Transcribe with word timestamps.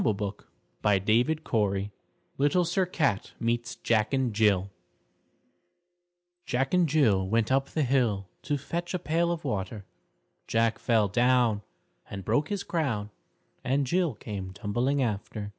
_LITTLE 0.83 1.23
SIR 1.23 1.35
CAT 1.35 1.91
Little 2.39 2.65
Sir 2.65 2.85
Cat 2.87 3.33
Meets 3.39 3.75
Jack 3.75 4.15
and 4.15 4.33
Jill 4.33 4.71
_Jack 6.47 6.73
and 6.73 6.89
Jill 6.89 7.27
Went 7.29 7.51
up 7.51 7.69
the 7.69 7.83
hill 7.83 8.27
To 8.41 8.57
fetch 8.57 8.95
a 8.95 8.97
pail 8.97 9.31
of 9.31 9.45
water. 9.45 9.85
Jack 10.47 10.79
fell 10.79 11.07
down 11.07 11.61
And 12.09 12.25
broke 12.25 12.49
his 12.49 12.63
crown, 12.63 13.11
And 13.63 13.85
Jill 13.85 14.15
came 14.15 14.53
tumbling 14.53 15.03
after. 15.03 15.49